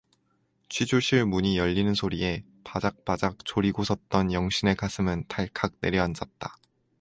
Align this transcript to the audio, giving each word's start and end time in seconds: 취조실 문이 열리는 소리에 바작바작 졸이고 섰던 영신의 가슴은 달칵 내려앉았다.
취조실 0.67 1.25
문이 1.27 1.59
열리는 1.59 1.93
소리에 1.93 2.43
바작바작 2.63 3.45
졸이고 3.45 3.83
섰던 3.83 4.33
영신의 4.33 4.73
가슴은 4.75 5.25
달칵 5.27 5.73
내려앉았다. 5.79 6.55